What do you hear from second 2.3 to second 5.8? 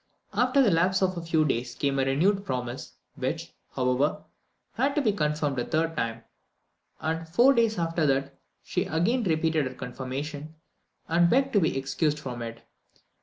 promise, which, however, had to be confirmed a